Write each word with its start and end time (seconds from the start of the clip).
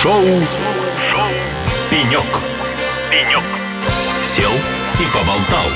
Шоу, 0.00 0.22
Шоу. 0.22 1.28
«Пенек». 1.90 2.22
«Пенек». 3.10 3.42
Сел 4.22 4.52
и 4.52 5.04
поболтал. 5.12 5.66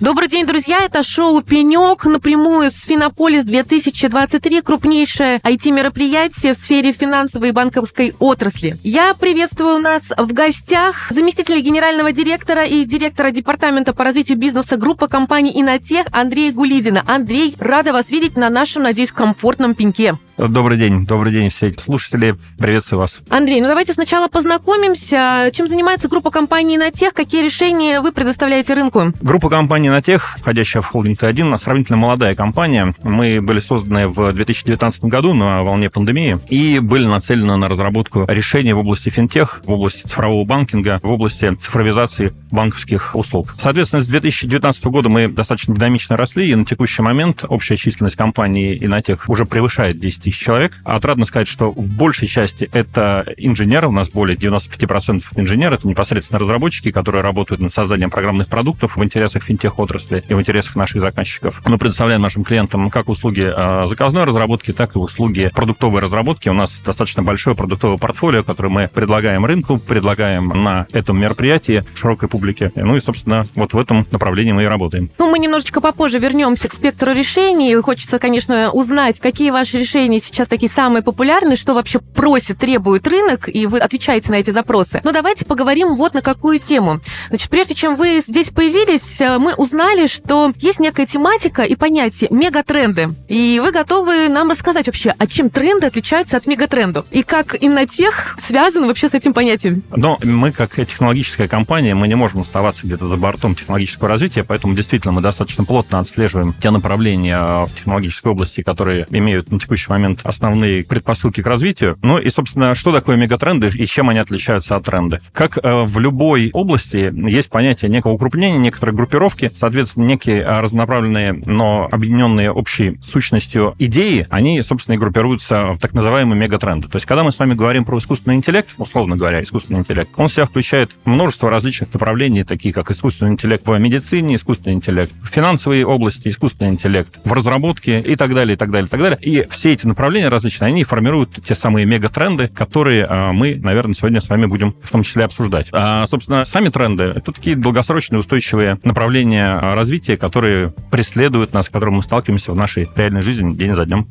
Добрый 0.00 0.28
день, 0.28 0.46
друзья! 0.46 0.84
Это 0.84 1.02
шоу 1.02 1.42
«Пенек» 1.42 2.04
напрямую 2.04 2.70
с 2.70 2.84
Финополис-2023, 2.84 4.62
крупнейшее 4.62 5.38
IT-мероприятие 5.38 6.52
в 6.52 6.56
сфере 6.56 6.92
финансовой 6.92 7.48
и 7.48 7.52
банковской 7.52 8.14
отрасли. 8.20 8.76
Я 8.84 9.12
приветствую 9.14 9.74
у 9.74 9.80
нас 9.80 10.04
в 10.16 10.32
гостях 10.32 11.10
заместителя 11.10 11.60
генерального 11.60 12.12
директора 12.12 12.66
и 12.66 12.84
директора 12.84 13.32
департамента 13.32 13.92
по 13.92 14.04
развитию 14.04 14.38
бизнеса 14.38 14.76
группы 14.76 15.08
компании 15.08 15.60
«Инотех» 15.60 16.06
Андрея 16.12 16.52
Гулидина. 16.52 17.02
Андрей, 17.04 17.56
рада 17.58 17.92
вас 17.92 18.10
видеть 18.10 18.36
на 18.36 18.48
нашем, 18.48 18.84
надеюсь, 18.84 19.10
комфортном 19.10 19.74
пеньке. 19.74 20.14
Добрый 20.38 20.78
день, 20.78 21.04
добрый 21.04 21.32
день 21.32 21.50
все 21.50 21.72
слушатели. 21.72 22.36
Приветствую 22.58 23.00
вас. 23.00 23.18
Андрей, 23.28 23.60
ну 23.60 23.66
давайте 23.66 23.92
сначала 23.92 24.28
познакомимся. 24.28 25.50
Чем 25.52 25.66
занимается 25.66 26.08
группа 26.08 26.30
компании 26.30 26.76
«Инотех»? 26.76 27.12
Какие 27.12 27.42
решения 27.42 28.00
вы 28.00 28.12
предоставляете 28.12 28.74
рынку? 28.74 29.12
Группа 29.20 29.50
компании 29.50 29.88
«Инотех», 29.88 30.36
входящая 30.38 30.80
в 30.80 30.86
холдинг 30.86 31.20
Т1, 31.20 31.60
сравнительно 31.60 31.98
молодая 31.98 32.36
компания. 32.36 32.94
Мы 33.02 33.42
были 33.42 33.58
созданы 33.58 34.06
в 34.06 34.32
2019 34.32 35.06
году 35.06 35.34
на 35.34 35.64
волне 35.64 35.90
пандемии 35.90 36.38
и 36.48 36.78
были 36.78 37.06
нацелены 37.06 37.56
на 37.56 37.68
разработку 37.68 38.24
решений 38.28 38.72
в 38.74 38.78
области 38.78 39.08
финтех, 39.08 39.60
в 39.64 39.72
области 39.72 40.02
цифрового 40.02 40.44
банкинга, 40.44 41.00
в 41.02 41.10
области 41.10 41.52
цифровизации 41.56 42.32
банковских 42.52 43.16
услуг. 43.16 43.56
Соответственно, 43.60 44.02
с 44.02 44.06
2019 44.06 44.84
года 44.84 45.08
мы 45.08 45.26
достаточно 45.26 45.74
динамично 45.74 46.16
росли, 46.16 46.48
и 46.48 46.54
на 46.54 46.64
текущий 46.64 47.02
момент 47.02 47.44
общая 47.48 47.76
численность 47.76 48.14
компании 48.14 48.78
«Инотех» 48.80 49.28
уже 49.28 49.44
превышает 49.44 49.98
10 49.98 50.27
тысяч 50.28 50.40
человек. 50.40 50.72
Отрадно 50.84 51.24
сказать, 51.26 51.48
что 51.48 51.70
в 51.70 51.96
большей 51.96 52.28
части 52.28 52.68
это 52.72 53.26
инженеры, 53.36 53.88
у 53.88 53.92
нас 53.92 54.08
более 54.08 54.36
95% 54.36 55.22
инженеры, 55.36 55.76
это 55.76 55.88
непосредственно 55.88 56.38
разработчики, 56.38 56.90
которые 56.90 57.22
работают 57.22 57.60
над 57.60 57.72
созданием 57.72 58.10
программных 58.10 58.48
продуктов 58.48 58.96
в 58.96 59.04
интересах 59.04 59.42
финтех-отрасли 59.42 60.22
и 60.28 60.34
в 60.34 60.40
интересах 60.40 60.76
наших 60.76 61.00
заказчиков. 61.00 61.62
Мы 61.66 61.78
предоставляем 61.78 62.22
нашим 62.22 62.44
клиентам 62.44 62.90
как 62.90 63.08
услуги 63.08 63.50
а, 63.54 63.86
заказной 63.86 64.24
разработки, 64.24 64.72
так 64.72 64.96
и 64.96 64.98
услуги 64.98 65.50
продуктовой 65.54 66.00
разработки. 66.00 66.48
У 66.48 66.54
нас 66.54 66.80
достаточно 66.84 67.22
большое 67.22 67.56
продуктовое 67.56 67.98
портфолио, 67.98 68.42
которое 68.42 68.68
мы 68.68 68.88
предлагаем 68.92 69.44
рынку, 69.44 69.78
предлагаем 69.78 70.48
на 70.48 70.86
этом 70.92 71.18
мероприятии 71.18 71.84
широкой 71.94 72.28
публике. 72.28 72.72
Ну 72.74 72.96
и, 72.96 73.00
собственно, 73.00 73.46
вот 73.54 73.72
в 73.72 73.78
этом 73.78 74.06
направлении 74.10 74.52
мы 74.52 74.64
и 74.64 74.66
работаем. 74.66 75.10
Ну, 75.18 75.30
мы 75.30 75.38
немножечко 75.38 75.80
попозже 75.80 76.18
вернемся 76.18 76.68
к 76.68 76.74
спектру 76.74 77.12
решений. 77.12 77.74
Хочется, 77.76 78.18
конечно, 78.18 78.70
узнать, 78.70 79.20
какие 79.20 79.50
ваши 79.50 79.78
решения 79.78 80.17
они 80.18 80.24
сейчас 80.24 80.48
такие 80.48 80.70
самые 80.70 81.02
популярные, 81.02 81.56
что 81.56 81.74
вообще 81.74 82.00
просит, 82.00 82.58
требует 82.58 83.06
рынок, 83.06 83.48
и 83.48 83.66
вы 83.66 83.78
отвечаете 83.78 84.30
на 84.32 84.36
эти 84.36 84.50
запросы. 84.50 85.00
Но 85.04 85.12
давайте 85.12 85.44
поговорим 85.44 85.94
вот 85.94 86.14
на 86.14 86.22
какую 86.22 86.58
тему. 86.58 87.00
Значит, 87.28 87.48
прежде 87.50 87.74
чем 87.74 87.94
вы 87.94 88.20
здесь 88.26 88.50
появились, 88.50 89.20
э, 89.20 89.38
мы 89.38 89.54
узнали, 89.54 90.06
что 90.06 90.52
есть 90.58 90.80
некая 90.80 91.06
тематика 91.06 91.62
и 91.62 91.76
понятие 91.76 92.28
мегатренды. 92.32 93.08
И 93.28 93.60
вы 93.62 93.70
готовы 93.70 94.28
нам 94.28 94.50
рассказать 94.50 94.86
вообще, 94.86 95.14
а 95.16 95.26
чем 95.26 95.50
тренды 95.50 95.86
отличаются 95.86 96.36
от 96.36 96.46
мегатрендов? 96.46 97.06
И 97.10 97.22
как 97.22 97.56
иннотех 97.60 98.36
связан 98.40 98.86
вообще 98.86 99.08
с 99.08 99.14
этим 99.14 99.32
понятием? 99.32 99.82
Но 99.94 100.18
мы, 100.24 100.50
как 100.50 100.74
технологическая 100.74 101.46
компания, 101.46 101.94
мы 101.94 102.08
не 102.08 102.16
можем 102.16 102.40
оставаться 102.40 102.86
где-то 102.86 103.06
за 103.06 103.16
бортом 103.16 103.54
технологического 103.54 104.08
развития, 104.08 104.42
поэтому 104.42 104.74
действительно 104.74 105.12
мы 105.12 105.20
достаточно 105.20 105.64
плотно 105.64 106.00
отслеживаем 106.00 106.54
те 106.60 106.70
направления 106.70 107.66
в 107.66 107.70
технологической 107.76 108.32
области, 108.32 108.62
которые 108.62 109.06
имеют 109.10 109.52
на 109.52 109.60
текущий 109.60 109.90
момент 109.90 110.07
момент 110.08 110.20
основные 110.24 110.84
предпосылки 110.84 111.42
к 111.42 111.46
развитию. 111.46 111.96
Ну 112.02 112.18
и, 112.18 112.30
собственно, 112.30 112.74
что 112.74 112.92
такое 112.92 113.16
мегатренды 113.16 113.68
и 113.68 113.86
чем 113.86 114.08
они 114.08 114.18
отличаются 114.18 114.76
от 114.76 114.84
тренда? 114.84 115.20
Как 115.32 115.58
э, 115.58 115.80
в 115.84 115.98
любой 115.98 116.50
области 116.52 117.12
есть 117.28 117.50
понятие 117.50 117.90
некого 117.90 118.12
укрупнения, 118.12 118.58
некоторой 118.58 118.94
группировки, 118.94 119.50
соответственно, 119.58 120.04
некие 120.04 120.42
э, 120.42 120.60
разнонаправленные, 120.60 121.32
но 121.32 121.88
объединенные 121.90 122.50
общей 122.50 122.98
сущностью 123.04 123.74
идеи, 123.78 124.26
они, 124.30 124.60
собственно, 124.62 124.94
и 124.94 124.98
группируются 124.98 125.72
в 125.72 125.78
так 125.78 125.92
называемые 125.92 126.40
мегатренды. 126.40 126.88
То 126.88 126.96
есть, 126.96 127.06
когда 127.06 127.22
мы 127.22 127.32
с 127.32 127.38
вами 127.38 127.54
говорим 127.54 127.84
про 127.84 127.98
искусственный 127.98 128.36
интеллект, 128.36 128.68
условно 128.78 129.16
говоря, 129.16 129.42
искусственный 129.42 129.80
интеллект, 129.80 130.10
он 130.16 130.28
в 130.28 130.32
себя 130.32 130.46
включает 130.46 130.90
множество 131.04 131.50
различных 131.50 131.92
направлений, 131.92 132.44
такие 132.44 132.72
как 132.72 132.90
искусственный 132.90 133.32
интеллект 133.32 133.66
в 133.66 133.78
медицине, 133.78 134.36
искусственный 134.36 134.74
интеллект 134.74 135.12
в 135.22 135.26
финансовой 135.26 135.84
области, 135.84 136.28
искусственный 136.28 136.70
интеллект 136.70 137.18
в 137.24 137.32
разработке 137.32 138.00
и 138.00 138.16
так 138.16 138.34
далее, 138.34 138.54
и 138.54 138.56
так 138.56 138.70
далее, 138.70 138.86
и 138.86 138.90
так 138.90 139.00
далее. 139.00 139.18
И 139.20 139.46
все 139.50 139.72
эти 139.72 139.86
различные, 139.98 140.68
они 140.68 140.84
формируют 140.84 141.44
те 141.44 141.54
самые 141.54 141.86
мегатренды, 141.86 142.48
которые 142.48 143.04
а, 143.04 143.32
мы, 143.32 143.56
наверное, 143.56 143.94
сегодня 143.94 144.20
с 144.20 144.28
вами 144.28 144.46
будем 144.46 144.74
в 144.82 144.90
том 144.90 145.02
числе 145.02 145.24
обсуждать. 145.24 145.68
А, 145.72 146.06
собственно, 146.06 146.44
сами 146.44 146.68
тренды— 146.68 147.04
это 147.16 147.32
такие 147.32 147.56
долгосрочные 147.56 148.20
устойчивые 148.20 148.78
направления 148.84 149.58
а, 149.60 149.74
развития, 149.74 150.16
которые 150.16 150.72
преследуют 150.90 151.52
нас, 151.52 151.66
с 151.66 151.68
которыми 151.68 151.96
мы 151.96 152.02
сталкиваемся 152.02 152.52
в 152.52 152.56
нашей 152.56 152.88
реальной 152.94 153.22
жизни 153.22 153.54
день 153.54 153.74
за 153.74 153.84
днем. 153.84 154.06